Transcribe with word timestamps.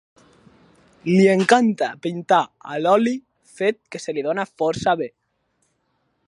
Li 1.09 1.27
encanta 1.33 1.89
pintar 2.05 2.39
a 2.71 2.79
l'oli, 2.85 3.13
fet 3.61 3.79
que 3.93 4.03
se 4.07 4.17
li 4.19 4.25
dóna 4.31 4.47
força 4.63 4.97
bé. 5.05 5.13